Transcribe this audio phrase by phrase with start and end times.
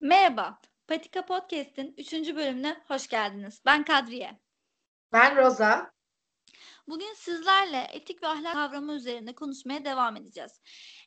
[0.00, 2.12] Merhaba, Patika Podcast'in 3.
[2.12, 3.62] bölümüne hoş geldiniz.
[3.66, 4.40] Ben Kadriye.
[5.12, 5.92] Ben Roza.
[6.88, 10.60] Bugün sizlerle etik ve ahlak kavramı üzerine konuşmaya devam edeceğiz.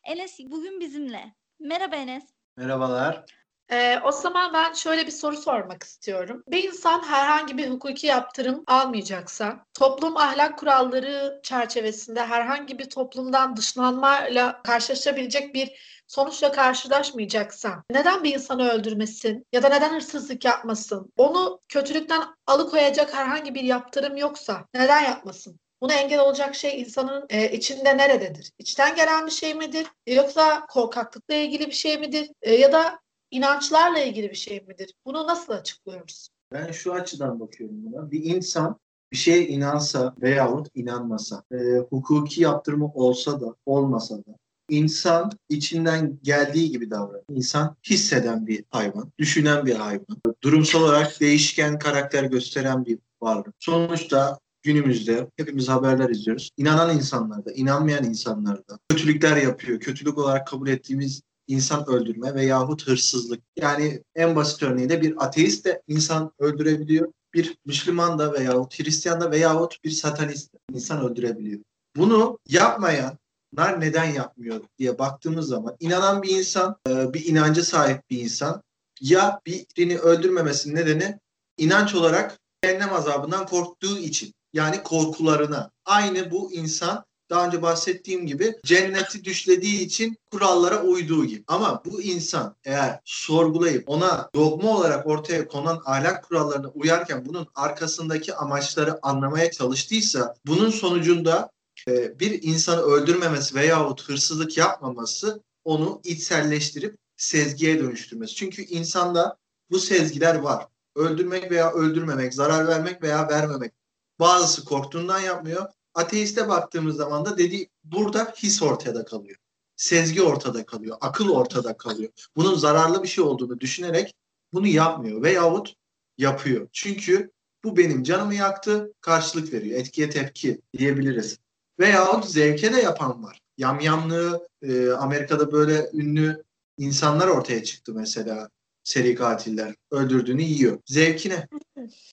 [0.03, 1.35] Enes bugün bizimle.
[1.59, 2.23] Merhaba Enes.
[2.57, 3.25] Merhabalar.
[3.71, 6.43] Ee, o zaman ben şöyle bir soru sormak istiyorum.
[6.47, 14.61] Bir insan herhangi bir hukuki yaptırım almayacaksa, toplum ahlak kuralları çerçevesinde herhangi bir toplumdan dışlanmayla
[14.61, 15.71] karşılaşabilecek bir
[16.07, 21.13] sonuçla karşılaşmayacaksa neden bir insanı öldürmesin ya da neden hırsızlık yapmasın?
[21.17, 25.59] Onu kötülükten alıkoyacak herhangi bir yaptırım yoksa neden yapmasın?
[25.81, 28.51] Buna engel olacak şey insanın e, içinde nerededir?
[28.59, 29.87] İçten gelen bir şey midir?
[30.07, 32.29] Yoksa korkaklıkla ilgili bir şey midir?
[32.41, 32.99] E, ya da
[33.31, 34.93] inançlarla ilgili bir şey midir?
[35.05, 36.29] Bunu nasıl açıklıyoruz?
[36.53, 38.11] Ben şu açıdan bakıyorum buna.
[38.11, 38.79] Bir insan
[39.11, 41.57] bir şeye inansa veyahut inanmasa, e,
[41.89, 44.37] hukuki yaptırımı olsa da olmasa da
[44.69, 47.23] insan içinden geldiği gibi davranır.
[47.29, 50.17] İnsan hisseden bir hayvan, düşünen bir hayvan.
[50.43, 53.55] Durumsal olarak değişken karakter gösteren bir varlık.
[53.59, 56.49] Sonuçta günümüzde hepimiz haberler izliyoruz.
[56.57, 59.79] İnanan insanlarda, inanmayan insanlarda kötülükler yapıyor.
[59.79, 61.21] Kötülük olarak kabul ettiğimiz
[61.51, 63.43] insan öldürme veyahut hırsızlık.
[63.55, 67.11] Yani en basit örneği de bir ateist de insan öldürebiliyor.
[67.33, 71.59] Bir Müslüman da veyahut Hristiyan da veyahut bir satanist de insan öldürebiliyor.
[71.95, 78.19] Bunu yapmayanlar neden yapmıyor diye baktığımız zaman inanan bir insan, e, bir inancı sahip bir
[78.19, 78.63] insan
[79.01, 81.19] ya birini öldürmemesinin nedeni
[81.57, 85.71] inanç olarak cehennem azabından korktuğu için yani korkularına.
[85.85, 91.43] Aynı bu insan daha önce bahsettiğim gibi cenneti düşlediği için kurallara uyduğu gibi.
[91.47, 98.35] Ama bu insan eğer sorgulayıp ona dogma olarak ortaya konan ahlak kurallarına uyarken bunun arkasındaki
[98.35, 101.51] amaçları anlamaya çalıştıysa bunun sonucunda
[101.87, 108.35] e, bir insanı öldürmemesi veyahut hırsızlık yapmaması onu içselleştirip sezgiye dönüştürmesi.
[108.35, 109.37] Çünkü insanda
[109.69, 110.67] bu sezgiler var.
[110.95, 113.73] Öldürmek veya öldürmemek, zarar vermek veya vermemek.
[114.19, 119.37] Bazısı korktuğundan yapmıyor, ateiste baktığımız zaman da dedi burada his ortada kalıyor.
[119.75, 120.97] Sezgi ortada kalıyor.
[121.01, 122.11] Akıl ortada kalıyor.
[122.35, 124.13] Bunun zararlı bir şey olduğunu düşünerek
[124.53, 125.75] bunu yapmıyor veyahut
[126.17, 126.67] yapıyor.
[126.71, 127.31] Çünkü
[127.63, 129.79] bu benim canımı yaktı, karşılık veriyor.
[129.79, 131.39] Etkiye tepki diyebiliriz.
[131.79, 133.39] Veyahut zevke de yapan var.
[133.57, 136.43] Yamyamlığı e, Amerika'da böyle ünlü
[136.77, 138.49] insanlar ortaya çıktı mesela
[138.83, 139.75] seri katiller.
[139.91, 140.79] Öldürdüğünü yiyor.
[140.85, 141.47] Zevkine.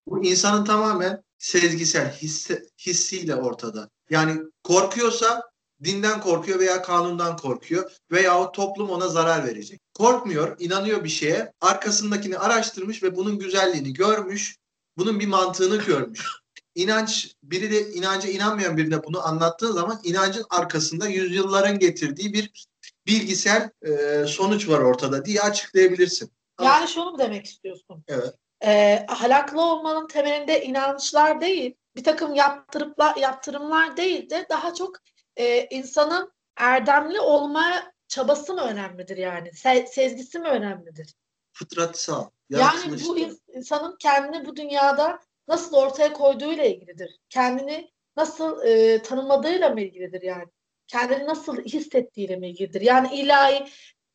[0.06, 3.88] Bu insanın tamamen sezgisel, hisse, hissiyle ortada.
[4.10, 5.42] Yani korkuyorsa
[5.84, 9.80] dinden korkuyor veya kanundan korkuyor veya o toplum ona zarar verecek.
[9.94, 14.56] Korkmuyor, inanıyor bir şeye, arkasındakini araştırmış ve bunun güzelliğini görmüş,
[14.96, 16.26] bunun bir mantığını görmüş.
[16.74, 22.66] İnanç, biri de inanca inanmayan birine bunu anlattığı zaman inancın arkasında yüzyılların getirdiği bir
[23.06, 26.30] bilgisel e, sonuç var ortada diye açıklayabilirsin.
[26.62, 28.04] Yani şunu mu demek istiyorsun?
[28.08, 34.96] Evet e, ahlaklı olmanın temelinde inançlar değil, bir takım yaptırımlar, yaptırımlar değil de daha çok
[35.36, 39.48] e, insanın erdemli olma çabası mı önemlidir yani?
[39.48, 41.14] Se- sezgisi mi önemlidir?
[41.52, 42.30] Fıtratsal.
[42.50, 43.18] Yani bu
[43.54, 45.18] insanın kendini bu dünyada
[45.48, 47.18] nasıl ortaya koyduğuyla ilgilidir.
[47.30, 50.46] Kendini nasıl e, tanımladığıyla mı ilgilidir yani?
[50.86, 52.80] Kendini nasıl hissettiğiyle mi ilgilidir?
[52.80, 53.68] Yani ilahi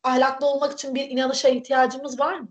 [0.04, 2.48] ahlaklı olmak için bir inanışa ihtiyacımız var mı?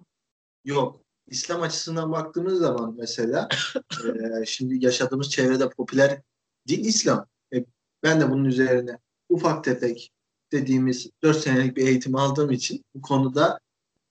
[0.65, 1.03] Yok.
[1.27, 3.49] İslam açısından baktığımız zaman mesela
[4.41, 6.23] e, şimdi yaşadığımız çevrede popüler
[6.69, 7.27] din İslam.
[7.55, 7.65] E,
[8.03, 8.99] ben de bunun üzerine
[9.29, 10.13] ufak tefek
[10.53, 13.61] dediğimiz 4 senelik bir eğitim aldığım için bu konuda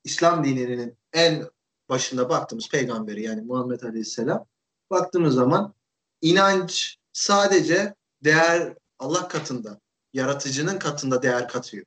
[0.03, 1.49] İslam dininin en
[1.89, 4.45] başında baktığımız peygamberi yani Muhammed Aleyhisselam
[4.89, 5.73] baktığımız zaman
[6.21, 9.79] inanç sadece değer Allah katında,
[10.13, 11.85] yaratıcının katında değer katıyor.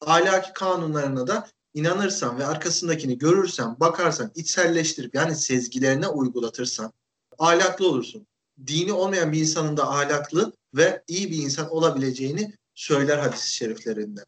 [0.00, 6.92] Ahlaki kanunlarına da inanırsan ve arkasındakini görürsen, bakarsan, içselleştirip yani sezgilerine uygulatırsan
[7.38, 8.26] ahlaklı olursun.
[8.66, 14.24] Dini olmayan bir insanın da ahlaklı ve iyi bir insan olabileceğini söyler hadis-i şeriflerinde.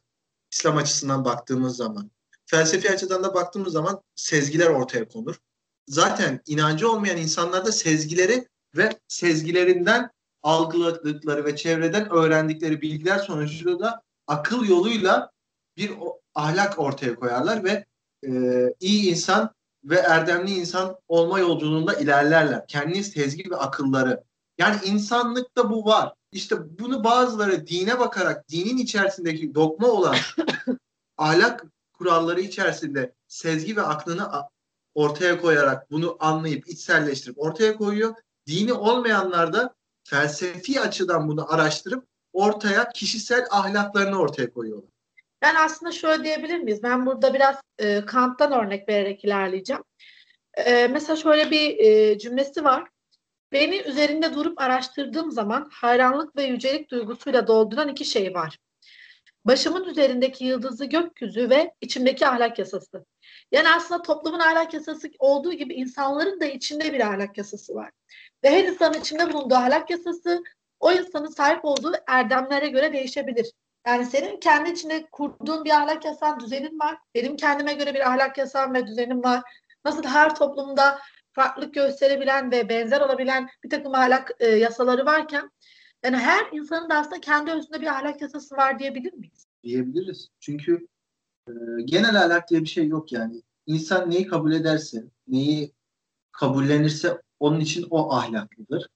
[0.52, 2.10] İslam açısından baktığımız zaman.
[2.46, 5.40] Felsefi açıdan da baktığımız zaman sezgiler ortaya konur.
[5.88, 10.10] Zaten inancı olmayan insanlarda sezgileri ve sezgilerinden
[10.42, 15.30] algıladıkları ve çevreden öğrendikleri bilgiler sonucunda da akıl yoluyla
[15.78, 15.92] bir
[16.34, 17.84] ahlak ortaya koyarlar ve
[18.26, 18.30] e,
[18.80, 19.54] iyi insan
[19.84, 22.66] ve erdemli insan olma yolculuğunda ilerlerler.
[22.66, 24.24] Kendi sezgi ve akılları.
[24.58, 26.14] Yani insanlıkta bu var.
[26.32, 30.16] İşte bunu bazıları dine bakarak dinin içerisindeki dogma olan
[31.16, 34.28] ahlak kuralları içerisinde sezgi ve aklını
[34.94, 38.14] ortaya koyarak bunu anlayıp içselleştirip ortaya koyuyor.
[38.46, 44.97] Dini olmayanlar da felsefi açıdan bunu araştırıp ortaya kişisel ahlaklarını ortaya koyuyorlar.
[45.42, 46.82] Yani aslında şöyle diyebilir miyiz?
[46.82, 49.82] Ben burada biraz e, Kant'tan örnek vererek ilerleyeceğim.
[50.56, 52.88] E, mesela şöyle bir e, cümlesi var.
[53.52, 58.58] Beni üzerinde durup araştırdığım zaman hayranlık ve yücelik duygusuyla dolduran iki şey var.
[59.44, 63.04] Başımın üzerindeki yıldızlı gökyüzü ve içimdeki ahlak yasası.
[63.52, 67.90] Yani aslında toplumun ahlak yasası olduğu gibi insanların da içinde bir ahlak yasası var.
[68.44, 70.42] Ve her insanın içinde bulunduğu ahlak yasası
[70.80, 73.52] o insanın sahip olduğu erdemlere göre değişebilir.
[73.86, 76.98] Yani senin kendi içinde kurduğun bir ahlak yasan düzenin var.
[77.14, 79.42] Benim kendime göre bir ahlak yasam ve düzenim var.
[79.84, 80.98] Nasıl her toplumda
[81.32, 85.50] farklılık gösterebilen ve benzer olabilen bir takım ahlak e, yasaları varken
[86.04, 89.48] yani her insanın da aslında kendi özünde bir ahlak yasası var diyebilir miyiz?
[89.62, 90.28] diyebiliriz.
[90.40, 90.86] Çünkü
[91.48, 91.52] e,
[91.84, 93.42] genel ahlak diye bir şey yok yani.
[93.66, 95.72] İnsan neyi kabul ederse, neyi
[96.32, 98.88] kabullenirse onun için o ahlaklıdır.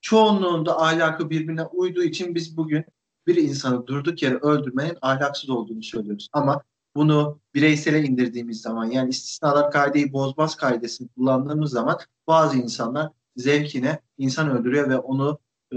[0.00, 2.84] Çoğunluğunda ahlakı birbirine uyduğu için biz bugün
[3.26, 6.28] bir insanı durduk yere öldürmenin ahlaksız olduğunu söylüyoruz.
[6.32, 6.62] Ama
[6.96, 14.50] bunu bireysele indirdiğimiz zaman yani istisnalar kaideyi bozmaz kaidesini kullandığımız zaman bazı insanlar zevkine insan
[14.50, 15.38] öldürüyor ve onu
[15.72, 15.76] e,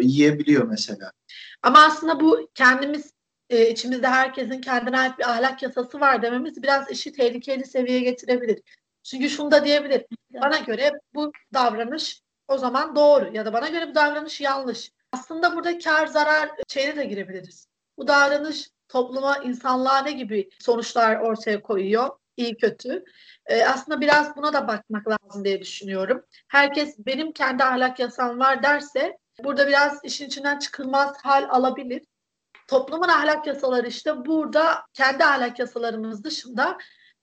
[0.00, 1.12] yiyebiliyor mesela.
[1.62, 3.12] Ama aslında bu kendimiz
[3.50, 8.60] e, içimizde herkesin kendine ait bir ahlak yasası var dememiz biraz işi tehlikeli seviyeye getirebilir.
[9.02, 10.04] Çünkü şunu da diyebilir.
[10.42, 14.92] Bana göre bu davranış o zaman doğru ya da bana göre bu davranış yanlış.
[15.12, 17.68] Aslında burada kar zarar şeyine de girebiliriz.
[17.98, 22.10] Bu davranış topluma, insanlığa ne gibi sonuçlar ortaya koyuyor?
[22.36, 23.04] iyi kötü.
[23.46, 26.24] Ee, aslında biraz buna da bakmak lazım diye düşünüyorum.
[26.48, 32.02] Herkes benim kendi ahlak yasam var derse burada biraz işin içinden çıkılmaz hal alabilir.
[32.68, 36.78] Toplumun ahlak yasaları işte burada kendi ahlak yasalarımız dışında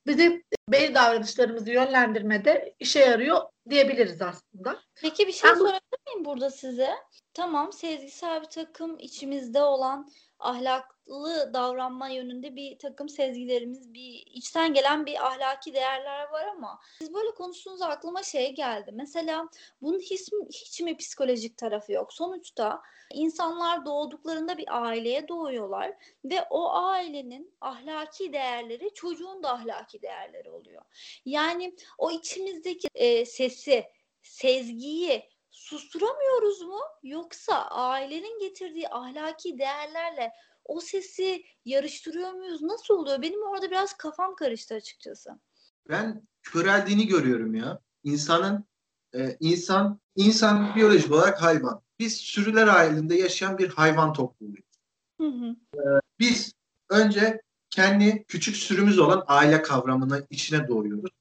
[0.07, 4.79] bizi belli davranışlarımızı yönlendirmede işe yarıyor diyebiliriz aslında.
[5.01, 6.89] Peki bir şey Ben sorabilir miyim burada size?
[7.33, 15.05] Tamam sezgisel bir takım içimizde olan ahlaklı davranma yönünde bir takım sezgilerimiz, bir içten gelen
[15.05, 18.91] bir ahlaki değerler var ama siz böyle konuştuğunuzda aklıma şey geldi.
[18.93, 19.49] Mesela
[19.81, 22.13] bunun hiç, mi- hiç mi psikolojik tarafı yok?
[22.13, 22.81] Sonuçta
[23.13, 25.93] insanlar doğduklarında bir aileye doğuyorlar
[26.25, 30.81] ve o ailenin ahlaki değerleri çocuğun da ahlaki değerleri oluyor.
[31.25, 33.85] Yani o içimizdeki e, sesi,
[34.21, 36.79] sezgiyi susturamıyoruz mu?
[37.03, 40.31] Yoksa ailenin getirdiği ahlaki değerlerle
[40.65, 42.61] o sesi yarıştırıyor muyuz?
[42.61, 43.21] Nasıl oluyor?
[43.21, 45.29] Benim orada biraz kafam karıştı açıkçası.
[45.89, 47.79] Ben köreldiğini görüyorum ya.
[48.03, 48.65] İnsanın
[49.15, 51.81] e, insan insan biyolojik olarak hayvan.
[51.99, 54.65] Biz sürüler halinde yaşayan bir hayvan topluluğuyuz.
[55.21, 55.55] Hı hı.
[56.19, 56.53] Biz
[56.89, 61.11] önce kendi küçük sürümüz olan aile kavramını içine doğuyoruz.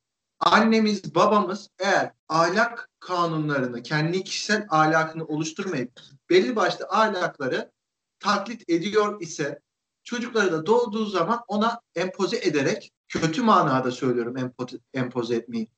[0.42, 6.00] Annemiz, babamız eğer ahlak kanunlarını, kendi kişisel ahlakını oluşturmayıp
[6.30, 7.70] belli başlı ahlakları
[8.20, 9.60] taklit ediyor ise
[10.04, 15.68] çocukları da doğduğu zaman ona empoze ederek kötü manada söylüyorum empoze, empoze etmeyi.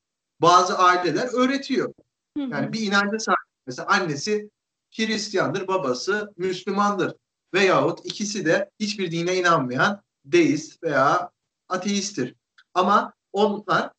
[0.41, 1.95] Bazı aileler öğretiyor.
[2.37, 3.39] Yani bir inanca sahip.
[3.67, 4.51] Mesela annesi
[4.97, 7.15] Hristiyandır, babası Müslümandır.
[7.55, 11.31] Veyahut ikisi de hiçbir dine inanmayan deist veya
[11.69, 12.35] ateisttir.
[12.75, 13.91] Ama onlar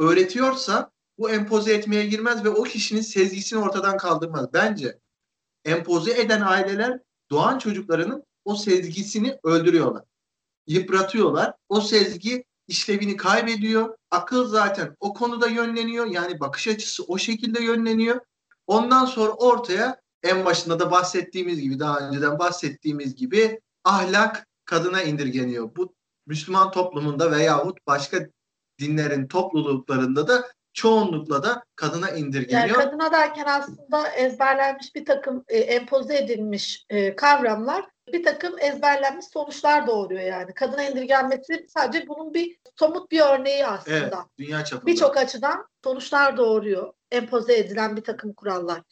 [0.00, 4.52] öğretiyorsa bu empoze etmeye girmez ve o kişinin sezgisini ortadan kaldırmaz.
[4.52, 4.98] Bence
[5.64, 10.04] empoze eden aileler doğan çocuklarının o sezgisini öldürüyorlar.
[10.66, 11.54] Yıpratıyorlar.
[11.68, 13.96] O sezgi işlevini kaybediyor.
[14.10, 16.06] Akıl zaten o konuda yönleniyor.
[16.06, 18.20] Yani bakış açısı o şekilde yönleniyor.
[18.66, 25.76] Ondan sonra ortaya en başında da bahsettiğimiz gibi daha önceden bahsettiğimiz gibi ahlak kadına indirgeniyor.
[25.76, 25.94] Bu
[26.26, 28.28] Müslüman toplumunda veyahut başka
[28.80, 32.76] dinlerin topluluklarında da çoğunlukla da kadına Yani indirgeniyor.
[32.76, 39.86] kadına derken aslında ezberlenmiş bir takım e, empoze edilmiş e, kavramlar bir takım ezberlenmiş sonuçlar
[39.86, 40.54] doğuruyor yani.
[40.54, 43.96] Kadına indirgenmesi sadece bunun bir somut bir örneği aslında.
[43.96, 44.86] Evet, dünya çapında.
[44.86, 46.92] Birçok açıdan sonuçlar doğuruyor.
[47.10, 48.82] Empoze edilen bir takım kurallar.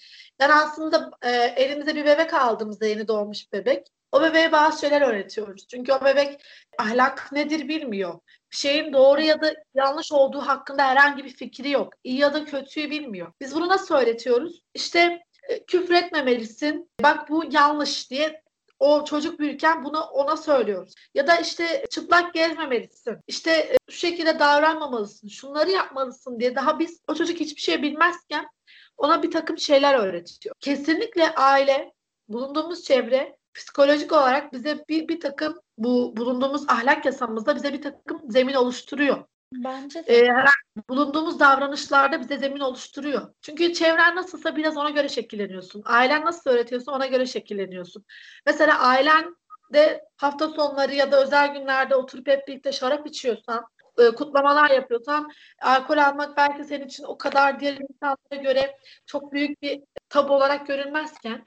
[0.41, 3.87] Yani aslında e, elimize bir bebek aldığımızda yeni doğmuş bebek.
[4.13, 5.67] O bebeğe bazı şeyler öğretiyoruz.
[5.69, 6.45] Çünkü o bebek
[6.79, 8.15] ahlak nedir bilmiyor.
[8.53, 11.93] Bir şeyin doğru ya da yanlış olduğu hakkında herhangi bir fikri yok.
[12.05, 13.33] İyi ya da kötüyü bilmiyor.
[13.41, 14.63] Biz bunu nasıl öğretiyoruz?
[14.75, 16.91] İşte e, küfür etmemelisin.
[17.03, 18.43] Bak bu yanlış diye
[18.79, 20.95] o çocuk büyürken bunu ona söylüyoruz.
[21.15, 23.17] Ya da işte çıplak gezmemelisin.
[23.27, 25.29] İşte e, şu şekilde davranmamalısın.
[25.29, 28.49] Şunları yapmalısın diye daha biz o çocuk hiçbir şey bilmezken
[28.97, 30.55] ona bir takım şeyler öğretiyor.
[30.61, 31.93] Kesinlikle aile,
[32.29, 38.31] bulunduğumuz çevre psikolojik olarak bize bir, bir takım bu bulunduğumuz ahlak yasamızda bize bir takım
[38.31, 39.25] zemin oluşturuyor.
[39.53, 40.17] Bence de.
[40.17, 43.35] e, herhangi- bulunduğumuz davranışlarda bize zemin oluşturuyor.
[43.43, 45.83] Çünkü çevren nasılsa biraz ona göre şekilleniyorsun.
[45.87, 48.05] Ailen nasıl öğretiyorsa ona göre şekilleniyorsun.
[48.47, 49.37] Mesela ailen
[49.73, 53.65] de hafta sonları ya da özel günlerde oturup hep birlikte şarap içiyorsan,
[53.99, 55.31] e, kutlamalar yapıyorsan,
[55.63, 60.67] alkol almak belki senin için o kadar diğer insanlara göre çok büyük bir tabu olarak
[60.67, 61.45] görülmezken e,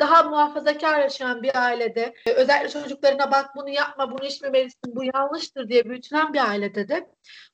[0.00, 5.68] daha muhafazakar yaşayan bir ailede e, özellikle çocuklarına bak bunu yapma, bunu içmemelisin, bu yanlıştır
[5.68, 7.10] diye büyütülen bir ailede de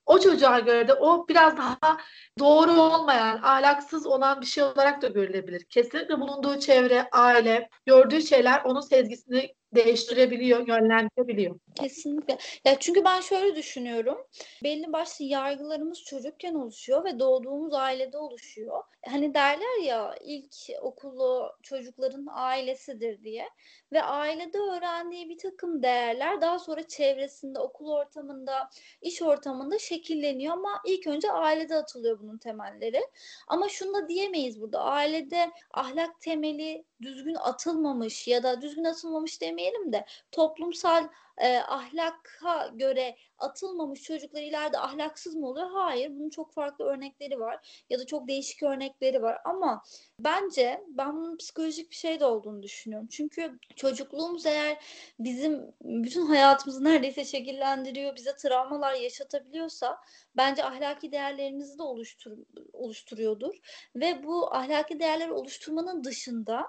[0.07, 1.97] o çocuğa göre de o biraz daha
[2.39, 5.65] doğru olmayan, ahlaksız olan bir şey olarak da görülebilir.
[5.65, 11.59] Kesinlikle bulunduğu çevre, aile, gördüğü şeyler onun sezgisini değiştirebiliyor, yönlendirebiliyor.
[11.75, 12.39] Kesinlikle.
[12.65, 14.19] Ya çünkü ben şöyle düşünüyorum.
[14.65, 18.83] Belli başlı yargılarımız çocukken oluşuyor ve doğduğumuz ailede oluşuyor.
[19.07, 23.49] Hani derler ya ilk okulu çocukların ailesidir diye
[23.95, 28.71] ve ailede öğrendiği bir takım değerler daha sonra çevresinde, okul ortamında,
[29.03, 33.01] iş ortamında şekilleniyor ama ilk önce ailede atılıyor bunun temelleri.
[33.49, 34.81] Ama şunu da diyemeyiz burada.
[34.81, 41.09] Ailede ahlak temeli düzgün atılmamış ya da düzgün atılmamış demeyelim de toplumsal
[41.39, 45.71] e, ahlaka göre atılmamış çocuklar ileride ahlaksız mı oluyor?
[45.71, 46.11] Hayır.
[46.11, 49.83] Bunun çok farklı örnekleri var ya da çok değişik örnekleri var ama
[50.21, 53.09] bence ben bunun psikolojik bir şey de olduğunu düşünüyorum.
[53.11, 54.85] Çünkü çocukluğumuz eğer
[55.19, 59.99] bizim bütün hayatımızı neredeyse şekillendiriyor, bize travmalar yaşatabiliyorsa
[60.37, 62.33] bence ahlaki değerlerimizi de oluştur
[62.73, 63.55] oluşturuyordur
[63.97, 66.67] ve bu ahlaki değerleri oluşturmanın dışında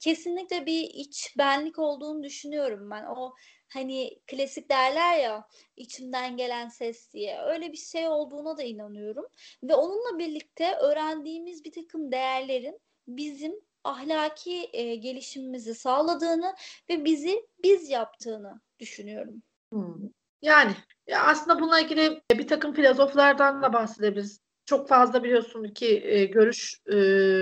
[0.00, 3.04] kesinlikle bir iç benlik olduğunu düşünüyorum ben.
[3.04, 3.34] O
[3.68, 9.26] hani klasik derler ya içimden gelen ses diye öyle bir şey olduğuna da inanıyorum
[9.62, 13.52] ve onunla birlikte öğrendiğimiz bir takım değerlerin bizim
[13.84, 16.54] ahlaki e, gelişimimizi sağladığını
[16.90, 19.42] ve bizi biz yaptığını düşünüyorum.
[19.72, 20.10] Hmm.
[20.42, 20.72] Yani
[21.06, 24.45] ya aslında bununla ilgili bir takım filozoflardan da bahsedebiliriz.
[24.66, 26.94] Çok fazla biliyorsun ki e, görüş e,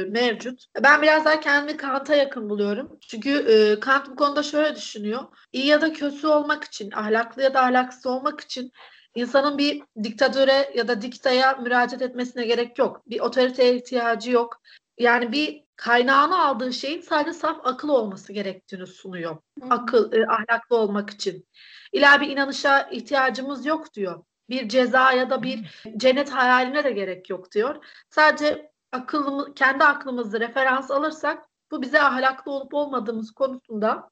[0.09, 0.67] mevcut.
[0.83, 2.99] Ben biraz daha kendimi Kant'a yakın buluyorum.
[3.01, 5.25] Çünkü e, Kant bu konuda şöyle düşünüyor.
[5.53, 8.73] İyi ya da kötü olmak için, ahlaklı ya da ahlaksız olmak için
[9.15, 13.03] insanın bir diktatöre ya da diktaya müracaat etmesine gerek yok.
[13.07, 14.61] Bir otoriteye ihtiyacı yok.
[14.99, 19.37] Yani bir kaynağını aldığı şeyin sadece saf akıl olması gerektiğini sunuyor.
[19.71, 21.47] Akıl, e, ahlaklı olmak için.
[21.93, 24.25] İlla bir inanışa ihtiyacımız yok diyor.
[24.51, 27.85] Bir ceza ya da bir cennet hayaline de gerek yok diyor.
[28.11, 34.11] Sadece akıllımı, kendi aklımızı referans alırsak bu bize ahlaklı olup olmadığımız konusunda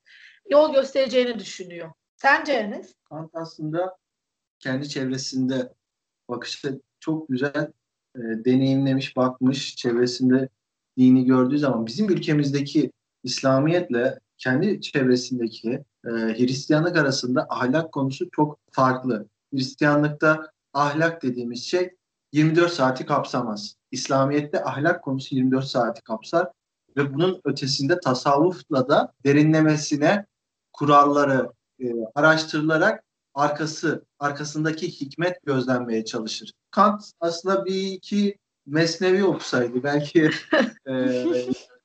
[0.51, 1.93] yol göstereceğini düşünüyor.
[2.17, 2.95] Sence Enes?
[3.05, 3.97] Kant aslında
[4.59, 5.73] kendi çevresinde
[6.29, 6.69] bakışta
[7.01, 7.73] çok güzel
[8.17, 10.49] e, deneyimlemiş, bakmış, çevresinde
[10.99, 12.93] dini gördüğü zaman bizim ülkemizdeki
[13.25, 19.27] İslamiyetle kendi çevresindeki e, Hristiyanlık arasında ahlak konusu çok farklı.
[19.53, 21.91] Hristiyanlıkta ahlak dediğimiz şey
[22.33, 23.77] 24 saati kapsamaz.
[23.91, 26.49] İslamiyet'te ahlak konusu 24 saati kapsar
[26.97, 30.27] ve bunun ötesinde tasavvufla da derinlemesine
[30.73, 33.05] kuralları e, araştırılarak
[33.35, 36.53] arkası arkasındaki hikmet gözlenmeye çalışır.
[36.71, 40.31] Kant aslında bir iki Mesnevi okusaydı belki
[40.87, 40.93] e,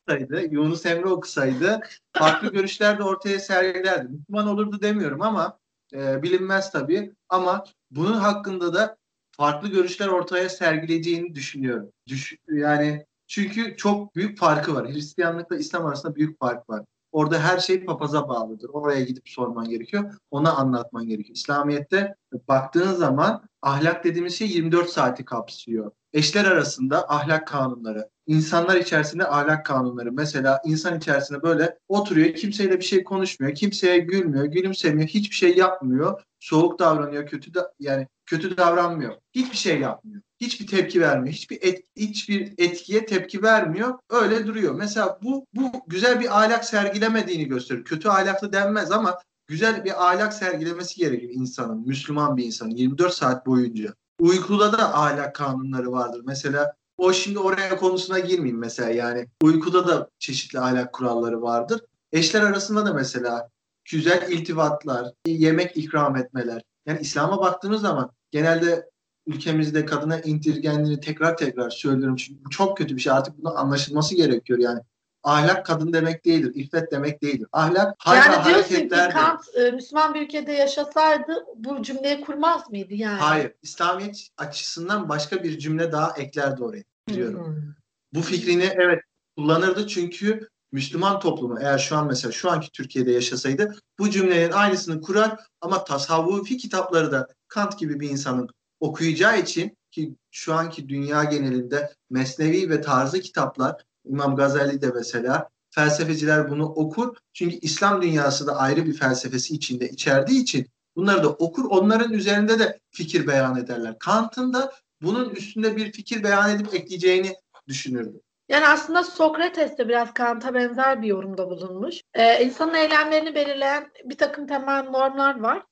[0.07, 1.79] okusaydı, Yunus Emre okusaydı
[2.13, 4.13] farklı görüşler de ortaya sergilerdi.
[4.13, 5.59] Müslüman olurdu demiyorum ama
[5.93, 8.97] e, bilinmez tabii ama bunun hakkında da
[9.31, 11.89] farklı görüşler ortaya sergileyeceğini düşünüyorum.
[12.07, 14.87] Düş, yani çünkü çok büyük farkı var.
[14.87, 16.85] Hristiyanlıkla İslam arasında büyük fark var.
[17.11, 18.69] Orada her şey papaza bağlıdır.
[18.69, 20.13] Oraya gidip sorman gerekiyor.
[20.31, 21.35] Ona anlatman gerekiyor.
[21.35, 22.15] İslamiyet'te
[22.47, 25.91] baktığın zaman ahlak dediğimiz şey 24 saati kapsıyor.
[26.13, 30.11] Eşler arasında ahlak kanunları, insanlar içerisinde ahlak kanunları.
[30.11, 36.21] Mesela insan içerisinde böyle oturuyor, kimseyle bir şey konuşmuyor, kimseye gülmüyor, gülümsemiyor, hiçbir şey yapmıyor,
[36.39, 39.13] soğuk davranıyor, kötü da yani kötü davranmıyor.
[39.35, 40.21] Hiçbir şey yapmıyor.
[40.41, 41.33] Hiçbir tepki vermiyor.
[41.35, 43.99] Hiçbir et, hiçbir etkiye tepki vermiyor.
[44.09, 44.75] Öyle duruyor.
[44.75, 47.85] Mesela bu bu güzel bir ahlak sergilemediğini gösteriyor.
[47.85, 53.45] Kötü ahlaklı denmez ama güzel bir ahlak sergilemesi gerekir insanın, Müslüman bir insanın 24 saat
[53.45, 53.93] boyunca.
[54.19, 56.21] Uykuda da ahlak kanunları vardır.
[56.25, 59.27] Mesela o şimdi oraya konusuna girmeyeyim mesela yani.
[59.43, 61.81] Uykuda da çeşitli ahlak kuralları vardır.
[62.11, 63.49] Eşler arasında da mesela
[63.85, 66.61] güzel iltifatlar, yemek ikram etmeler.
[66.85, 68.89] Yani İslam'a baktığınız zaman genelde
[69.27, 72.15] ülkemizde kadına indirgenliğini tekrar tekrar söylüyorum.
[72.15, 73.13] Çünkü bu çok kötü bir şey.
[73.13, 74.79] Artık bunun anlaşılması gerekiyor yani.
[75.27, 76.51] Ahlak kadın demek değildir.
[76.55, 77.47] İffet demek değildir.
[77.51, 78.89] Ahlak hal ve Yani diyorsun ki.
[78.89, 83.19] Kant e, Müslüman bir ülkede yaşasaydı bu cümleyi kurmaz mıydı yani?
[83.19, 83.53] Hayır.
[83.61, 87.45] İslamiyet açısından başka bir cümle daha eklerdi oraya diyorum.
[87.45, 87.73] Hmm.
[88.13, 89.01] Bu fikrini evet
[89.37, 95.01] kullanırdı çünkü Müslüman toplumu eğer şu an mesela şu anki Türkiye'de yaşasaydı bu cümlenin aynısını
[95.01, 101.23] kurar ama tasavvufi kitapları da Kant gibi bir insanın okuyacağı için ki şu anki dünya
[101.23, 103.75] genelinde mesnevi ve tarzı kitaplar
[104.09, 107.15] İmam Gazali de mesela felsefeciler bunu okur.
[107.33, 111.65] Çünkü İslam dünyası da ayrı bir felsefesi içinde içerdiği için bunları da okur.
[111.65, 113.99] Onların üzerinde de fikir beyan ederler.
[113.99, 114.71] Kant'ın da
[115.01, 117.35] bunun üstünde bir fikir beyan edip ekleyeceğini
[117.67, 118.21] düşünürdüm.
[118.49, 122.01] Yani aslında Sokrates de biraz Kant'a benzer bir yorumda bulunmuş.
[122.13, 125.63] Ee, insanın eylemlerini belirleyen bir takım temel normlar var.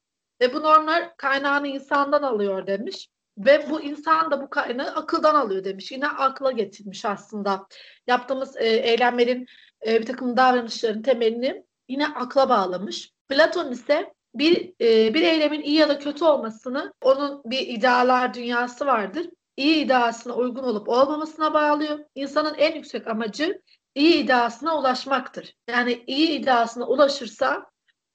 [0.41, 3.07] Ve bu normlar kaynağını insandan alıyor demiş.
[3.37, 5.91] Ve bu insan da bu kaynağı akıldan alıyor demiş.
[5.91, 7.67] Yine akla getirmiş aslında.
[8.07, 9.45] Yaptığımız e, eylemlerin,
[9.87, 13.11] e, bir takım davranışların temelini yine akla bağlamış.
[13.29, 18.85] Platon ise bir e, bir eylemin iyi ya da kötü olmasını onun bir idealar dünyası
[18.85, 19.29] vardır.
[19.57, 21.99] İyi ideasına uygun olup olmamasına bağlıyor.
[22.15, 23.61] İnsanın en yüksek amacı
[23.95, 25.53] iyi ideasına ulaşmaktır.
[25.69, 27.65] Yani iyi ideasına ulaşırsa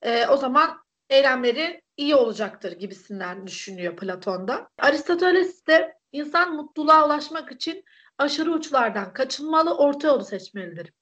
[0.03, 0.79] e, o zaman
[1.11, 4.69] eylemleri iyi olacaktır gibisinden düşünüyor Platon'da.
[4.79, 7.85] Aristoteles de insan mutluluğa ulaşmak için
[8.19, 10.93] aşırı uçlardan kaçınmalı, orta yolu seçmelidir.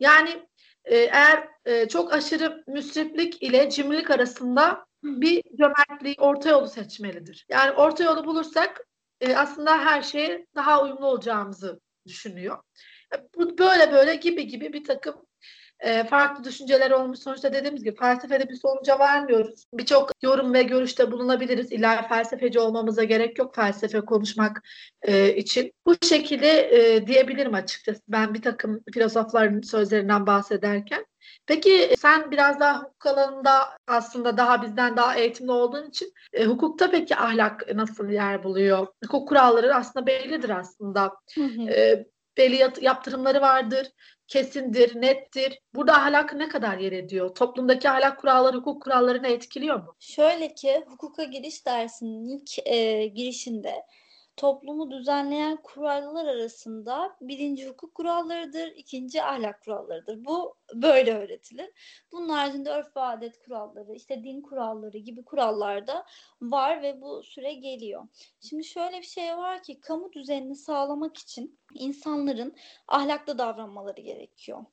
[0.00, 0.48] Yani
[0.84, 7.46] e, eğer e, çok aşırı müsriflik ile cimrilik arasında bir cömertliği, orta yolu seçmelidir.
[7.48, 8.86] Yani orta yolu bulursak
[9.20, 12.58] e, aslında her şeye daha uyumlu olacağımızı düşünüyor.
[13.36, 15.14] Bu böyle böyle gibi gibi bir takım
[15.80, 17.18] e, farklı düşünceler olmuş.
[17.18, 19.64] Sonuçta dediğimiz gibi felsefede bir sonuca varmıyoruz.
[19.74, 21.72] Birçok yorum ve görüşte bulunabiliriz.
[21.72, 24.62] İlla felsefeci olmamıza gerek yok felsefe konuşmak
[25.02, 25.72] e, için.
[25.86, 31.06] Bu şekilde e, diyebilirim açıkçası ben bir takım filozofların sözlerinden bahsederken.
[31.46, 36.90] Peki sen biraz daha hukuk alanında aslında daha bizden daha eğitimli olduğun için e, hukukta
[36.90, 38.86] peki ahlak nasıl yer buluyor?
[39.04, 41.12] Hukuk kuralları aslında bellidir aslında.
[41.34, 41.70] Hı hı.
[41.70, 42.06] E,
[42.36, 43.86] belli yaptırımları vardır
[44.30, 45.58] kesindir, nettir.
[45.74, 47.34] Burada ahlak ne kadar yer ediyor?
[47.34, 49.96] Toplumdaki ahlak kuralları, hukuk kurallarını etkiliyor mu?
[49.98, 53.74] Şöyle ki hukuka giriş dersinin ilk e, girişinde
[54.40, 60.24] toplumu düzenleyen kurallar arasında birinci hukuk kurallarıdır, ikinci ahlak kurallarıdır.
[60.24, 61.70] Bu böyle öğretilir.
[62.12, 66.06] Bunun haricinde örf ve adet kuralları, işte din kuralları gibi kurallar da
[66.42, 68.08] var ve bu süre geliyor.
[68.40, 72.54] Şimdi şöyle bir şey var ki kamu düzenini sağlamak için insanların
[72.88, 74.64] ahlaklı davranmaları gerekiyor.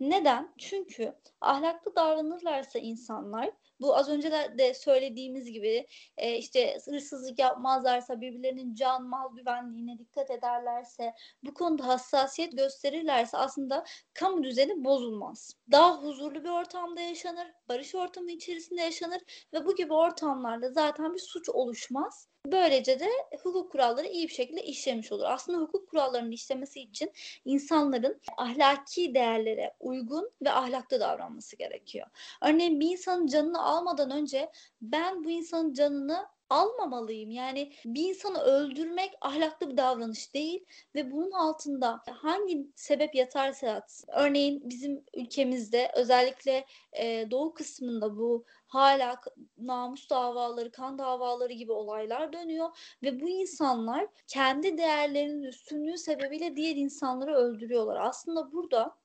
[0.00, 0.54] Neden?
[0.58, 8.74] Çünkü ahlaklı davranırlarsa insanlar bu az önce de söylediğimiz gibi e, işte hırsızlık yapmazlarsa birbirlerinin
[8.74, 15.54] can mal güvenliğine dikkat ederlerse bu konuda hassasiyet gösterirlerse aslında kamu düzeni bozulmaz.
[15.72, 19.20] Daha huzurlu bir ortamda yaşanır, barış ortamı içerisinde yaşanır
[19.52, 22.28] ve bu gibi ortamlarda zaten bir suç oluşmaz.
[22.52, 23.08] Böylece de
[23.42, 25.24] hukuk kuralları iyi bir şekilde işlemiş olur.
[25.26, 27.12] Aslında hukuk kurallarının işlemesi için
[27.44, 32.06] insanların ahlaki değerlere uygun ve ahlaklı davranması gerekiyor.
[32.42, 34.50] Örneğin bir insanın canını almadan önce
[34.82, 37.30] ben bu insanın canını almamalıyım.
[37.30, 44.08] Yani bir insanı öldürmek ahlaklı bir davranış değil ve bunun altında hangi sebep yatarsa yatsın.
[44.12, 49.20] Örneğin bizim ülkemizde özellikle e, doğu kısmında bu hala
[49.58, 56.76] namus davaları, kan davaları gibi olaylar dönüyor ve bu insanlar kendi değerlerinin üstünlüğü sebebiyle diğer
[56.76, 57.96] insanları öldürüyorlar.
[58.00, 58.96] Aslında burada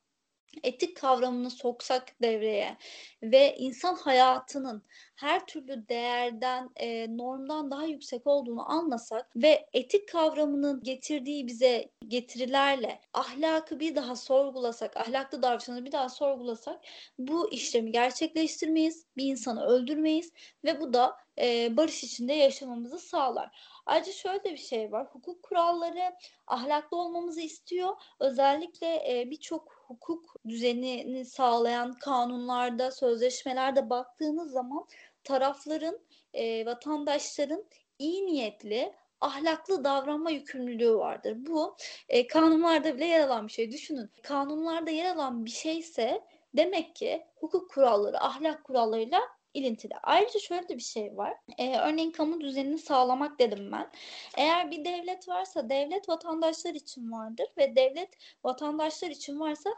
[0.62, 2.76] etik kavramını soksak devreye
[3.22, 4.82] ve insan hayatının
[5.16, 13.00] her türlü değerden, e, normdan daha yüksek olduğunu anlasak ve etik kavramının getirdiği bize getirilerle
[13.12, 16.80] ahlakı bir daha sorgulasak, ahlaklı davranışını bir daha sorgulasak
[17.18, 20.32] bu işlemi gerçekleştirmeyiz, bir insanı öldürmeyiz
[20.64, 23.50] ve bu da e, barış içinde yaşamamızı sağlar.
[23.86, 25.06] Ayrıca şöyle bir şey var.
[25.06, 26.14] Hukuk kuralları
[26.46, 27.96] ahlaklı olmamızı istiyor.
[28.20, 34.86] Özellikle e, birçok hukuk düzenini sağlayan kanunlarda, sözleşmelerde baktığınız zaman
[35.24, 35.98] tarafların,
[36.34, 37.64] e, vatandaşların
[37.98, 41.36] iyi niyetli, ahlaklı davranma yükümlülüğü vardır.
[41.36, 41.76] Bu
[42.08, 43.72] e, kanunlarda bile yer alan bir şey.
[43.72, 46.20] Düşünün kanunlarda yer alan bir şeyse
[46.56, 49.20] demek ki hukuk kuralları ahlak kurallarıyla
[49.54, 49.92] ilintili.
[50.02, 51.34] Ayrıca şöyle de bir şey var.
[51.58, 53.90] Ee, örneğin kamu düzenini sağlamak dedim ben.
[54.36, 58.10] Eğer bir devlet varsa devlet vatandaşlar için vardır ve devlet
[58.44, 59.70] vatandaşlar için varsa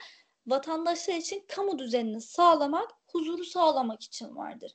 [0.46, 4.72] vatandaşlar için kamu düzenini sağlamak, huzuru sağlamak için vardır.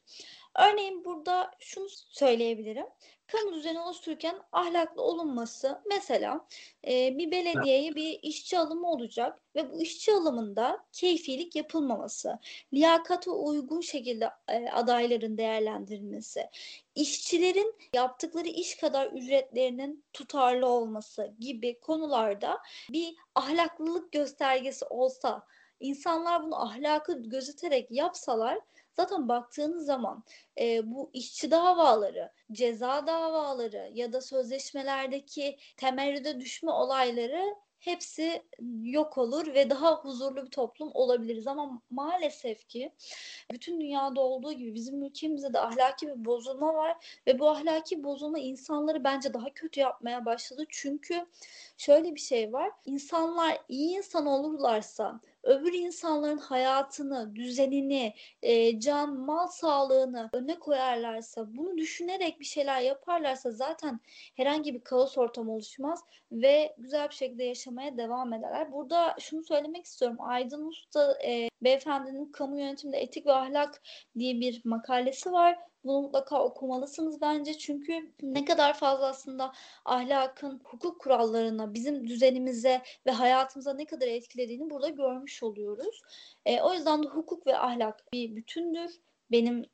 [0.60, 2.86] Örneğin burada şunu söyleyebilirim.
[3.28, 6.48] Kamu düzeni oluştururken ahlaklı olunması mesela
[6.88, 12.40] e, bir belediyeye bir işçi alımı olacak ve bu işçi alımında keyfilik yapılmaması,
[12.74, 16.50] liyakata uygun şekilde e, adayların değerlendirilmesi,
[16.96, 25.44] işçilerin yaptıkları iş kadar ücretlerinin tutarlı olması gibi konularda bir ahlaklılık göstergesi olsa
[25.80, 28.60] insanlar bunu ahlakı gözeterek yapsalar
[28.94, 30.24] zaten baktığınız zaman
[30.60, 38.44] e, bu işçi davaları, ceza davaları ya da sözleşmelerdeki temerrüde düşme olayları hepsi
[38.84, 41.48] yok olur ve daha huzurlu bir toplum olabiliriz.
[41.48, 42.92] Ama maalesef ki
[43.52, 48.40] bütün dünyada olduğu gibi bizim ülkemizde de ahlaki bir bozulma var ve bu ahlaki bozulma
[48.40, 50.66] insanları bence daha kötü yapmaya başladı.
[50.70, 51.26] Çünkü
[51.78, 52.72] şöyle bir şey var.
[52.86, 61.78] İnsanlar iyi insan olurlarsa öbür insanların hayatını, düzenini, e, can, mal sağlığını öne koyarlarsa, bunu
[61.78, 64.00] düşünerek bir şeyler yaparlarsa zaten
[64.36, 68.72] herhangi bir kaos ortamı oluşmaz ve güzel bir şekilde yaşamaya devam ederler.
[68.72, 70.18] Burada şunu söylemek istiyorum.
[70.20, 73.82] Aydın Usta e, beyefendinin kamu yönetiminde etik ve ahlak
[74.18, 75.60] diye bir makalesi var.
[75.84, 79.54] Bunu mutlaka okumalısınız bence çünkü ne kadar fazla aslında
[79.86, 86.02] ahlakın hukuk kurallarına, bizim düzenimize ve hayatımıza ne kadar etkilediğini burada görmüş oluyoruz.
[86.46, 88.92] E, o yüzden de hukuk ve ahlak bir bütündür
[89.32, 89.66] benim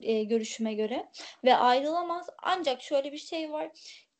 [0.00, 1.08] e, görüşüme göre
[1.44, 2.26] ve ayrılamaz.
[2.42, 3.70] Ancak şöyle bir şey var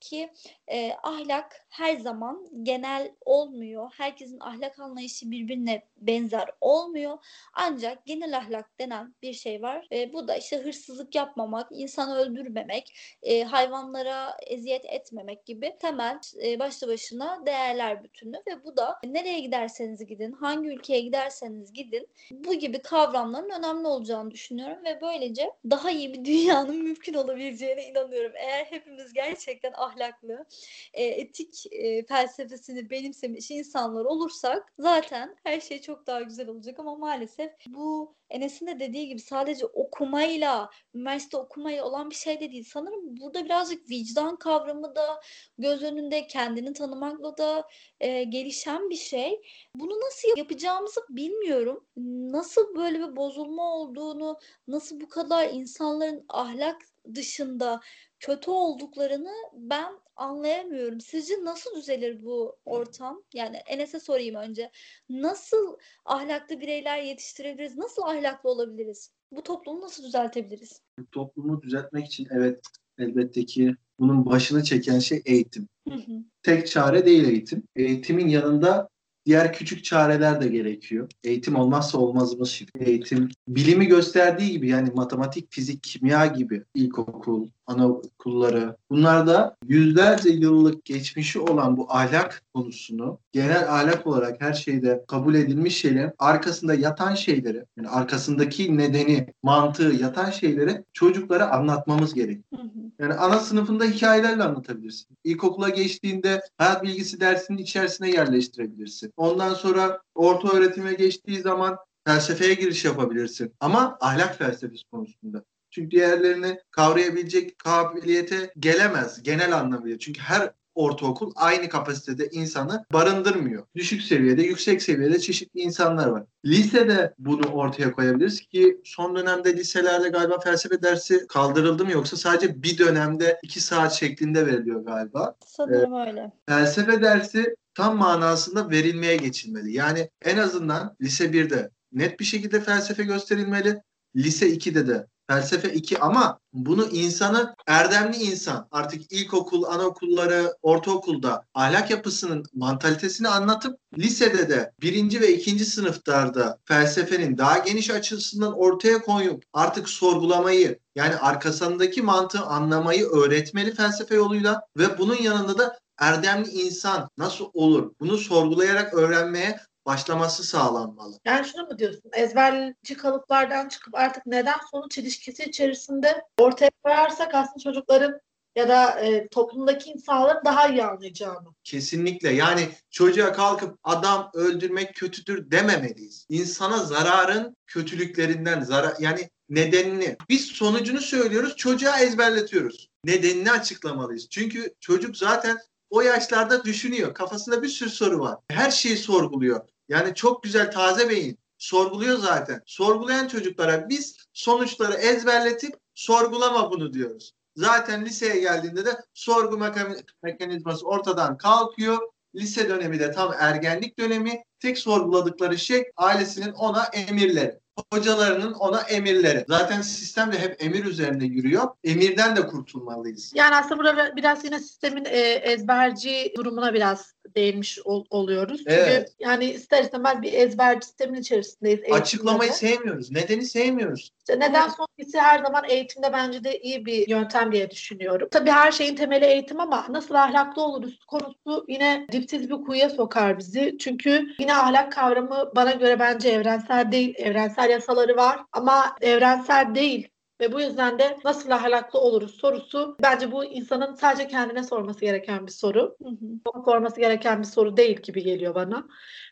[0.08, 0.30] ki
[0.68, 3.90] e, ahlak her zaman genel olmuyor.
[3.96, 7.18] Herkesin ahlak anlayışı birbirine benzer olmuyor.
[7.54, 9.86] Ancak genel ahlak denen bir şey var.
[9.92, 12.92] E, bu da işte hırsızlık yapmamak, insanı öldürmemek,
[13.22, 19.40] e, hayvanlara eziyet etmemek gibi temel e, başlı başına değerler bütünü ve bu da nereye
[19.40, 25.90] giderseniz gidin, hangi ülkeye giderseniz gidin bu gibi kavramların önemli olacağını düşünüyorum ve böylece daha
[25.90, 28.32] iyi bir dünyanın mümkün olabileceğine inanıyorum.
[28.36, 30.46] Eğer hepimiz gerçekten ahlaklı,
[30.92, 36.94] e, etik e, felsefesini benimsemiş insanlar olursak zaten her şey çok daha güzel olacak ama
[36.96, 42.68] maalesef bu Enes'in de dediği gibi sadece okumayla, üniversite okumayla olan bir şey de değil.
[42.72, 45.20] Sanırım burada birazcık vicdan kavramı da
[45.58, 47.68] göz önünde kendini tanımakla da
[48.00, 49.40] e, gelişen bir şey.
[49.74, 51.86] Bunu nasıl yapacağımızı bilmiyorum.
[52.32, 56.76] Nasıl böyle bir bozulma olduğunu, nasıl bu kadar insanların ahlak
[57.14, 57.80] dışında
[58.20, 61.00] kötü olduklarını ben anlayamıyorum.
[61.00, 63.22] Sizce nasıl düzelir bu ortam?
[63.34, 64.70] Yani Enes'e sorayım önce.
[65.08, 67.76] Nasıl ahlaklı bireyler yetiştirebiliriz?
[67.76, 69.12] Nasıl ahlaklı olabiliriz?
[69.32, 70.82] Bu toplumu nasıl düzeltebiliriz?
[70.98, 72.60] Bu toplumu düzeltmek için evet
[72.98, 75.68] elbette ki bunun başını çeken şey eğitim.
[75.88, 76.24] Hı hı.
[76.42, 77.62] Tek çare değil eğitim.
[77.76, 78.88] Eğitimin yanında
[79.26, 81.08] diğer küçük çareler de gerekiyor.
[81.24, 82.70] Eğitim olmazsa olmazımız şimdi.
[82.80, 91.40] Eğitim bilimi gösterdiği gibi yani matematik, fizik, kimya gibi ilkokul, anaokulları bunlarda yüzlerce yıllık geçmişi
[91.40, 97.64] olan bu ahlak konusunu genel ahlak olarak her şeyde kabul edilmiş şeylerin arkasında yatan şeyleri
[97.76, 102.14] yani arkasındaki nedeni, mantığı yatan şeyleri çocuklara anlatmamız
[102.62, 102.68] hı.
[102.98, 105.16] Yani ana sınıfında hikayelerle anlatabilirsin.
[105.24, 109.12] İlkokula geçtiğinde hayat bilgisi dersinin içerisine yerleştirebilirsin.
[109.16, 111.76] Ondan sonra orta öğretime geçtiği zaman
[112.06, 113.52] felsefeye giriş yapabilirsin.
[113.60, 115.44] Ama ahlak felsefesi konusunda.
[115.76, 119.98] Çünkü diğerlerini kavrayabilecek kabiliyete gelemez genel anlamıyla.
[119.98, 123.66] Çünkü her ortaokul aynı kapasitede insanı barındırmıyor.
[123.74, 126.24] Düşük seviyede, yüksek seviyede çeşitli insanlar var.
[126.44, 132.62] Lisede bunu ortaya koyabiliriz ki son dönemde liselerde galiba felsefe dersi kaldırıldı mı yoksa sadece
[132.62, 135.36] bir dönemde iki saat şeklinde veriliyor galiba.
[135.46, 136.32] Sanırım öyle.
[136.48, 139.72] Felsefe dersi tam manasında verilmeye geçilmeli.
[139.72, 143.82] Yani en azından lise 1'de net bir şekilde felsefe gösterilmeli.
[144.16, 151.90] Lise 2'de de felsefe 2 ama bunu insanı erdemli insan artık ilkokul, anaokulları, ortaokulda ahlak
[151.90, 159.44] yapısının mantalitesini anlatıp lisede de birinci ve ikinci sınıflarda felsefenin daha geniş açısından ortaya koyup
[159.52, 167.08] artık sorgulamayı yani arkasındaki mantığı anlamayı öğretmeli felsefe yoluyla ve bunun yanında da erdemli insan
[167.18, 167.92] nasıl olur?
[168.00, 171.18] Bunu sorgulayarak öğrenmeye başlaması sağlanmalı.
[171.24, 172.10] Yani şunu mu diyorsun?
[172.12, 178.20] Ezberci kalıplardan çıkıp artık neden sonuç ilişkisi içerisinde ortaya koyarsak aslında çocukların
[178.56, 181.48] ya da e, toplumdaki insanların daha iyi anlayacağını.
[181.64, 186.26] Kesinlikle yani çocuğa kalkıp adam öldürmek kötüdür dememeliyiz.
[186.28, 192.88] İnsana zararın kötülüklerinden zarar yani nedenini biz sonucunu söylüyoruz çocuğa ezberletiyoruz.
[193.04, 194.28] Nedenini açıklamalıyız.
[194.30, 195.58] Çünkü çocuk zaten
[195.90, 197.14] o yaşlarda düşünüyor.
[197.14, 198.38] Kafasında bir sürü soru var.
[198.50, 199.60] Her şeyi sorguluyor.
[199.88, 202.62] Yani çok güzel taze beyin sorguluyor zaten.
[202.66, 207.32] Sorgulayan çocuklara biz sonuçları ezberletip sorgulama bunu diyoruz.
[207.56, 211.98] Zaten liseye geldiğinde de sorgu meka- mekanizması ortadan kalkıyor.
[212.34, 214.42] Lise dönemi de tam ergenlik dönemi.
[214.60, 217.58] Tek sorguladıkları şey ailesinin ona emirleri.
[217.92, 219.44] Hocalarının ona emirleri.
[219.48, 221.68] Zaten sistem de hep emir üzerinde yürüyor.
[221.84, 223.32] Emirden de kurtulmalıyız.
[223.34, 228.58] Yani aslında burada biraz yine sistemin e, ezberci durumuna biraz değinmiş ol- oluyoruz.
[228.58, 229.12] Çünkü Evet.
[229.18, 231.80] yani ister istemez bir ezberci sistemin içerisindeyiz.
[231.92, 232.54] Açıklamayı de.
[232.54, 233.10] sevmiyoruz.
[233.10, 234.10] Nedeni sevmiyoruz.
[234.18, 238.28] İşte neden sonrası her zaman eğitimde bence de iyi bir yöntem diye düşünüyorum.
[238.30, 243.38] Tabii her şeyin temeli eğitim ama nasıl ahlaklı oluruz konusu yine dipsiz bir kuyuya sokar
[243.38, 243.76] bizi.
[243.80, 247.14] Çünkü yine ahlak kavramı bana göre bence evrensel değil.
[247.16, 250.08] Evrensel yasaları var ama evrensel değil.
[250.40, 255.46] Ve bu yüzden de nasıl ahlaklı oluruz sorusu bence bu insanın sadece kendine sorması gereken
[255.46, 255.96] bir soru.
[256.02, 256.62] Hı hı.
[256.64, 258.86] Sorması gereken bir soru değil gibi geliyor bana.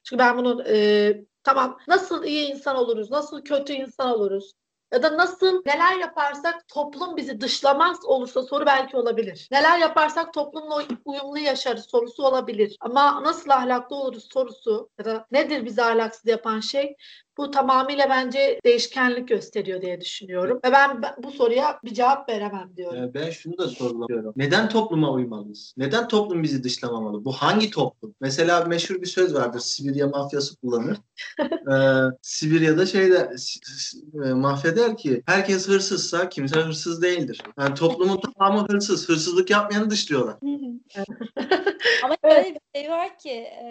[0.04, 4.52] Çünkü ben bunu e, tamam nasıl iyi insan oluruz, nasıl kötü insan oluruz
[4.94, 9.48] ya da nasıl neler yaparsak toplum bizi dışlamaz olursa soru belki olabilir.
[9.50, 12.76] Neler yaparsak toplumla uy- uyumlu yaşarız sorusu olabilir.
[12.80, 16.96] Ama nasıl ahlaklı oluruz sorusu ya da nedir bizi ahlaksız yapan şey
[17.38, 20.60] bu tamamıyla bence değişkenlik gösteriyor diye düşünüyorum.
[20.64, 23.04] Ve ben bu soruya bir cevap veremem diyorum.
[23.04, 24.32] Ee, Ben şunu da soruyorum.
[24.36, 25.74] Neden topluma uymalıyız?
[25.76, 27.24] Neden toplum bizi dışlamamalı?
[27.24, 28.14] Bu hangi toplum?
[28.20, 29.60] Mesela meşhur bir söz vardır.
[29.60, 30.96] Sibirya mafyası kullanır.
[31.42, 37.40] ee, Sibirya'da şeyde s- s- e, mafya der ki herkes hırsızsa kimse hırsız değildir.
[37.58, 39.08] Yani toplumun tamamı hırsız.
[39.08, 40.36] Hırsızlık yapmayanı dışlıyorlar.
[40.42, 41.04] Hı hı.
[42.04, 43.66] Ama şöyle bir şey var ki e,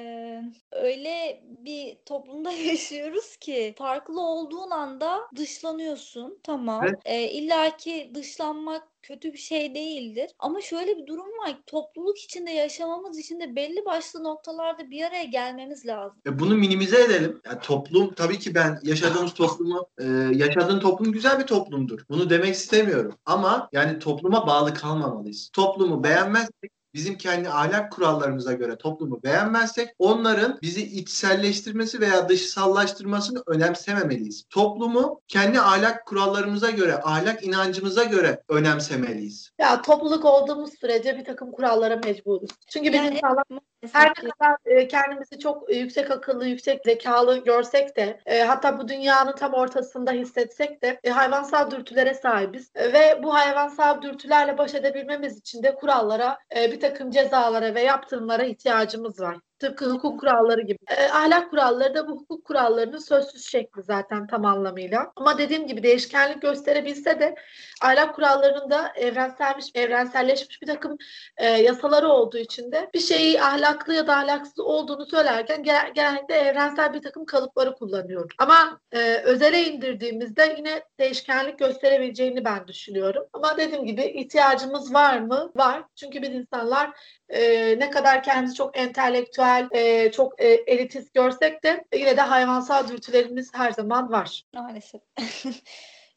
[0.71, 6.83] öyle bir toplumda yaşıyoruz ki farklı olduğun anda dışlanıyorsun tamam.
[6.83, 6.99] Evet.
[7.05, 10.31] E, İlla ki dışlanmak kötü bir şey değildir.
[10.39, 11.57] Ama şöyle bir durum var.
[11.65, 16.21] Topluluk içinde yaşamamız için de belli başlı noktalarda bir araya gelmemiz lazım.
[16.25, 17.41] E bunu minimize edelim.
[17.45, 22.05] Yani toplum tabii ki ben yaşadığımız toplumu e, yaşadığın toplum güzel bir toplumdur.
[22.09, 23.15] Bunu demek istemiyorum.
[23.25, 25.49] Ama yani topluma bağlı kalmamalıyız.
[25.53, 34.43] Toplumu beğenmezsek bizim kendi ahlak kurallarımıza göre toplumu beğenmezsek onların bizi içselleştirmesi veya dışsallaştırmasını önemsememeliyiz.
[34.49, 39.49] Toplumu kendi ahlak kurallarımıza göre, ahlak inancımıza göre önemsemeliyiz.
[39.59, 42.49] Ya topluluk olduğumuz sürece bir takım kurallara mecburuz.
[42.69, 43.43] Çünkü biz Yani- insanlar
[43.91, 48.79] her ne kadar e, kendimizi çok e, yüksek akıllı, yüksek zekalı görsek de e, hatta
[48.79, 52.75] bu dünyanın tam ortasında hissetsek de hayvansal dürtülere sahibiz.
[52.75, 59.19] Ve bu hayvansal dürtülerle baş edebilmemiz için de kurallara, bir takım cezalara ve yaptırımlara ihtiyacımız
[59.19, 59.37] var.
[59.59, 60.77] Tıpkı hukuk kuralları gibi.
[60.97, 65.11] E, ahlak kuralları da bu hukuk kurallarının sözsüz şekli zaten tam anlamıyla.
[65.15, 67.35] Ama dediğim gibi değişkenlik gösterebilse de
[67.81, 70.97] ahlak kurallarının da evrenselmiş, evrenselleşmiş bir takım
[71.37, 76.35] e, yasaları olduğu için de bir şeyi ahlaklı ya da ahlaksız olduğunu söylerken ge- genellikle
[76.35, 78.29] evrensel bir takım kalıpları kullanıyorum.
[78.37, 83.23] Ama e, özele indirdiğimizde yine değişkenlik gösterebileceğini ben düşünüyorum.
[83.33, 85.51] Ama dediğim gibi ihtiyacımız var mı?
[85.55, 85.83] Var.
[85.95, 86.89] Çünkü biz insanlar
[87.33, 92.87] e, ne kadar kendimizi çok entelektüel, e, çok e, elitist görsek de yine de hayvansal
[92.87, 94.43] dürtülerimiz her zaman var.
[94.53, 95.01] Maalesef.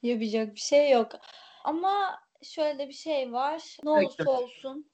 [0.03, 1.13] Yapacak bir şey yok.
[1.65, 3.77] Ama şöyle bir şey var.
[3.83, 4.87] Ne olursa Bekle.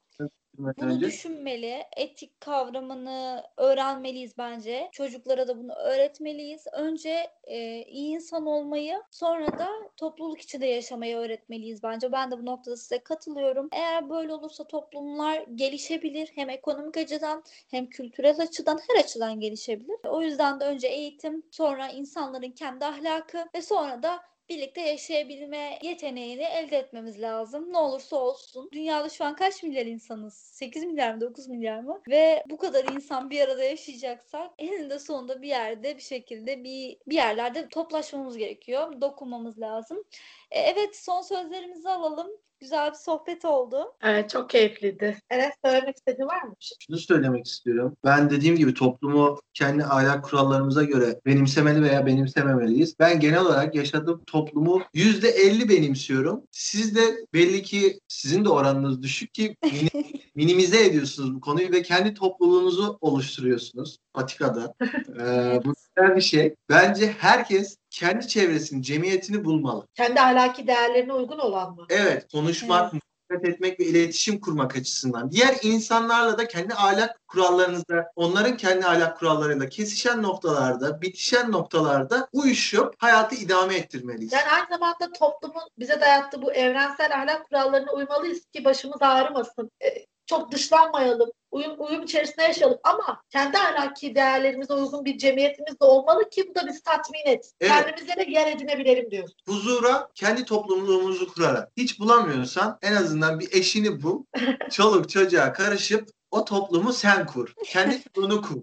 [0.58, 1.06] Bunu Önce.
[1.06, 1.84] düşünmeli.
[1.96, 4.88] Etik kavramını öğrenmeliyiz bence.
[4.92, 6.66] Çocuklara da bunu öğretmeliyiz.
[6.72, 12.12] Önce e, iyi insan olmayı, sonra da topluluk içinde yaşamayı öğretmeliyiz bence.
[12.12, 13.68] Ben de bu noktada size katılıyorum.
[13.72, 16.32] Eğer böyle olursa toplumlar gelişebilir.
[16.34, 19.96] Hem ekonomik açıdan hem kültürel açıdan her açıdan gelişebilir.
[20.04, 26.42] O yüzden de önce eğitim, sonra insanların kendi ahlakı ve sonra da birlikte yaşayabilme yeteneğini
[26.42, 27.72] elde etmemiz lazım.
[27.72, 28.68] Ne olursa olsun.
[28.72, 30.34] Dünyada şu an kaç milyar insanız?
[30.34, 32.02] 8 milyar mı 9 milyar mı?
[32.08, 37.14] Ve bu kadar insan bir arada yaşayacaksak eninde sonunda bir yerde bir şekilde bir bir
[37.14, 39.00] yerlerde toplaşmamız gerekiyor.
[39.00, 40.04] Dokunmamız lazım.
[40.50, 42.30] E, evet son sözlerimizi alalım.
[42.62, 43.92] Güzel bir sohbet oldu.
[44.02, 45.18] Evet çok keyifliydi.
[45.30, 46.54] Enes söylemek istediğin var mı?
[46.60, 46.76] şey?
[46.86, 47.96] Şunu söylemek istiyorum.
[48.04, 52.98] Ben dediğim gibi toplumu kendi ahlak kurallarımıza göre benimsemeli veya benimsememeliyiz.
[52.98, 56.42] Ben genel olarak yaşadığım toplumu %50 benimsiyorum.
[56.50, 57.00] Siz de
[57.34, 62.98] belli ki sizin de oranınız düşük ki mini- minimize ediyorsunuz bu konuyu ve kendi topluluğunuzu
[63.00, 64.74] oluşturuyorsunuz Patika'da.
[65.20, 66.54] Ee, bu güzel bir şey.
[66.68, 69.86] Bence herkes kendi çevresini, cemiyetini bulmalı.
[69.94, 71.86] Kendi ahlaki değerlerine uygun olan mı?
[71.88, 73.02] Evet, konuşmak, Evet.
[73.30, 75.30] muhabbet etmek ve iletişim kurmak açısından.
[75.30, 82.94] Diğer insanlarla da kendi ahlak kurallarınızda, onların kendi ahlak kurallarıyla kesişen noktalarda, bitişen noktalarda uyuşup
[82.98, 84.32] hayatı idame ettirmeliyiz.
[84.32, 89.70] Yani aynı zamanda toplumun bize dayattığı bu evrensel ahlak kurallarına uymalıyız ki başımız ağrımasın.
[89.84, 91.30] Ee, çok dışlanmayalım.
[91.50, 96.54] Uyum, uyum içerisinde yaşayalım ama kendi ahlaki değerlerimize uygun bir cemiyetimiz de olmalı ki bu
[96.54, 97.52] da bizi tatmin etsin.
[97.60, 97.72] Evet.
[97.72, 99.36] Kendimize de yer edinebilelim diyorsun.
[99.48, 101.72] Huzura kendi toplumluğumuzu kurarak.
[101.76, 104.24] Hiç bulamıyorsan en azından bir eşini bul.
[104.70, 107.54] Çoluk çocuğa karışıp o toplumu sen kur.
[107.64, 108.62] Kendi toplumunu kur.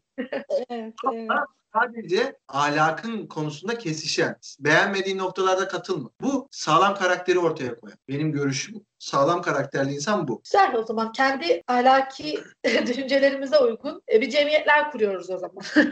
[0.70, 1.30] Evet, evet.
[1.74, 6.10] sadece ahlakın konusunda kesişen, beğenmediğin noktalarda katılma.
[6.22, 7.98] Bu sağlam karakteri ortaya koyar.
[8.08, 8.89] Benim görüşüm.
[9.00, 10.42] Sağlam karakterli insan bu.
[10.44, 12.40] Güzel o zaman kendi ahlaki
[12.88, 15.64] düşüncelerimize uygun e, bir cemiyetler kuruyoruz o zaman.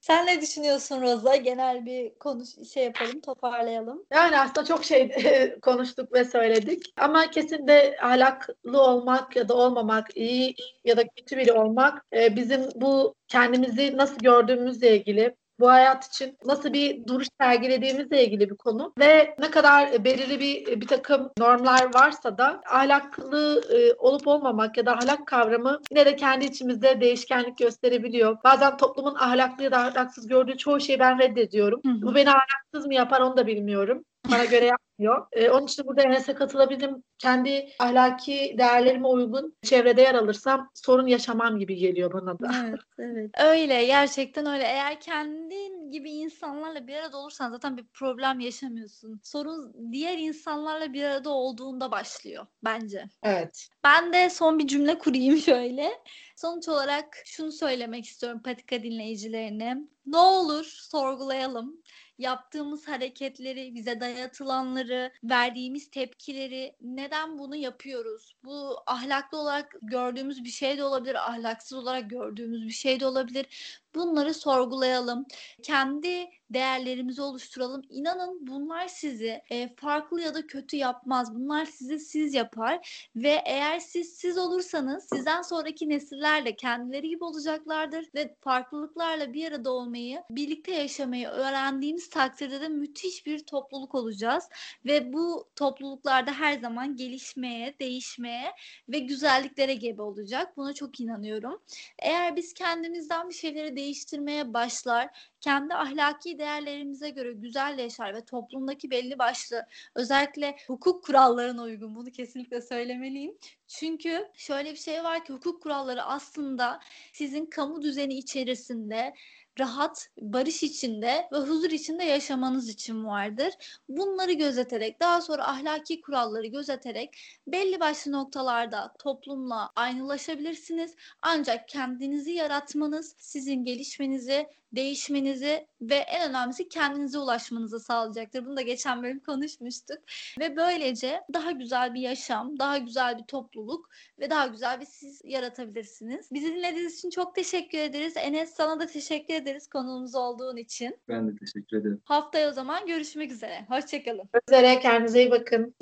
[0.00, 1.36] Sen ne düşünüyorsun Roza?
[1.36, 4.04] Genel bir konuş şey yapalım, toparlayalım.
[4.12, 5.10] Yani aslında çok şey
[5.62, 6.92] konuştuk ve söyledik.
[6.96, 10.54] Ama kesin de ahlaklı olmak ya da olmamak, iyi
[10.84, 16.38] ya da kötü biri olmak e, bizim bu kendimizi nasıl gördüğümüzle ilgili, bu hayat için
[16.44, 21.94] nasıl bir duruş sergilediğimizle ilgili bir konu ve ne kadar belirli bir bir takım normlar
[21.94, 27.58] varsa da ahlaklı e, olup olmamak ya da ahlak kavramı yine de kendi içimizde değişkenlik
[27.58, 28.36] gösterebiliyor.
[28.44, 31.80] Bazen toplumun ahlaklı ya da ahlaksız gördüğü çoğu şeyi ben reddediyorum.
[31.86, 32.02] Hı hı.
[32.02, 34.04] Bu beni ahlaksız mı yapar onu da bilmiyorum.
[34.30, 35.26] Bana göre yapmıyor.
[35.32, 37.02] Ee, onun için burada Enes'e katılabilirim.
[37.18, 42.48] Kendi ahlaki değerlerime uygun çevrede yer alırsam sorun yaşamam gibi geliyor bana da.
[42.68, 43.30] Evet, evet.
[43.40, 44.64] Öyle, gerçekten öyle.
[44.64, 49.20] Eğer kendin gibi insanlarla bir arada olursan zaten bir problem yaşamıyorsun.
[49.22, 53.04] Sorun diğer insanlarla bir arada olduğunda başlıyor bence.
[53.22, 53.68] Evet.
[53.84, 55.90] Ben de son bir cümle kurayım şöyle.
[56.36, 59.78] Sonuç olarak şunu söylemek istiyorum patika dinleyicilerine.
[60.06, 61.81] Ne olur sorgulayalım.
[62.22, 68.36] Yaptığımız hareketleri, bize dayatılanları, verdiğimiz tepkileri neden bunu yapıyoruz?
[68.44, 73.46] Bu ahlaklı olarak gördüğümüz bir şey de olabilir, ahlaksız olarak gördüğümüz bir şey de olabilir.
[73.94, 75.26] Bunları sorgulayalım.
[75.62, 77.82] Kendi değerlerimizi oluşturalım.
[77.88, 81.34] İnanın bunlar sizi e, farklı ya da kötü yapmaz.
[81.34, 87.24] Bunlar sizi siz yapar ve eğer siz siz olursanız sizden sonraki nesiller de kendileri gibi
[87.24, 94.48] olacaklardır ve farklılıklarla bir arada olmayı, birlikte yaşamayı öğrendiğimiz takdirde de müthiş bir topluluk olacağız
[94.84, 98.52] ve bu topluluklarda her zaman gelişmeye, değişmeye
[98.88, 100.56] ve güzelliklere gebe olacak.
[100.56, 101.62] Buna çok inanıyorum.
[101.98, 105.08] Eğer biz kendimizden bir şeyleri değiştirmeye başlar,
[105.40, 112.10] kendi ahlaki değerlerimize göre güzel yaşar ve toplumdaki belli başlı özellikle hukuk kurallarına uygun bunu
[112.10, 113.38] kesinlikle söylemeliyim.
[113.66, 116.80] Çünkü şöyle bir şey var ki hukuk kuralları aslında
[117.12, 119.14] sizin kamu düzeni içerisinde
[119.60, 123.54] rahat, barış içinde ve huzur içinde yaşamanız için vardır.
[123.88, 130.94] Bunları gözeterek, daha sonra ahlaki kuralları gözeterek belli başlı noktalarda toplumla aynılaşabilirsiniz.
[131.22, 138.46] Ancak kendinizi yaratmanız sizin gelişmenizi, değişmenizi ve en önemlisi kendinize ulaşmanızı sağlayacaktır.
[138.46, 139.98] Bunu da geçen bölüm konuşmuştuk.
[140.40, 145.20] Ve böylece daha güzel bir yaşam, daha güzel bir topluluk ve daha güzel bir siz
[145.24, 146.28] yaratabilirsiniz.
[146.32, 148.16] Bizi dinlediğiniz için çok teşekkür ederiz.
[148.16, 150.98] Enes sana da teşekkür ederiz konuğumuz olduğun için.
[151.08, 152.02] Ben de teşekkür ederim.
[152.04, 153.66] Haftaya o zaman görüşmek üzere.
[153.68, 154.28] Hoşçakalın.
[154.48, 155.74] Üzere kendinize iyi bakın.